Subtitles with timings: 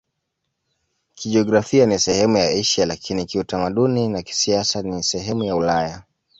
[1.15, 6.03] Kijiografia ni sehemu ya Asia, lakini kiutamaduni na kisiasa ni sehemu ya Ulaya.